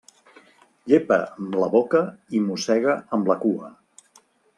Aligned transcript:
Llepa 0.93 1.17
amb 1.43 1.57
la 1.63 1.67
boca 1.75 2.01
i 2.39 2.41
mossega 2.47 2.97
amb 3.19 3.31
la 3.33 3.37
cua. 3.45 3.71